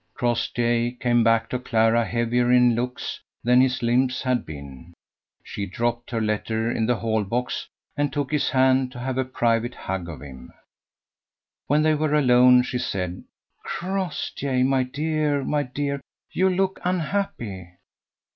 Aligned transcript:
Crossjay 0.15 0.97
came 0.99 1.23
back 1.23 1.47
to 1.47 1.59
Clara 1.59 2.03
heavier 2.03 2.51
in 2.51 2.73
looks 2.73 3.19
than 3.43 3.61
his 3.61 3.83
limbs 3.83 4.23
had 4.23 4.47
been. 4.47 4.95
She 5.43 5.67
dropped 5.67 6.09
her 6.09 6.19
letter 6.19 6.71
in 6.71 6.87
the 6.87 6.95
hall 6.95 7.23
box, 7.23 7.67
and 7.95 8.11
took 8.11 8.31
his 8.31 8.49
hand 8.49 8.91
to 8.93 8.99
have 8.99 9.19
a 9.19 9.23
private 9.23 9.75
hug 9.75 10.09
of 10.09 10.23
him. 10.23 10.53
When 11.67 11.83
they 11.83 11.93
were 11.93 12.15
alone, 12.15 12.63
she 12.63 12.79
said: 12.79 13.25
"Crossjay, 13.63 14.63
my 14.63 14.81
dear, 14.81 15.43
my 15.43 15.61
dear! 15.61 16.01
you 16.31 16.49
look 16.49 16.79
unhappy." 16.83 17.69